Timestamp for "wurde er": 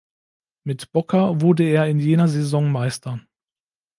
1.41-1.85